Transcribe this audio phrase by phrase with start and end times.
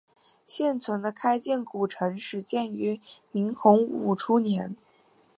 [0.47, 2.99] 现存的开建古城始建于
[3.31, 4.75] 明洪武初年。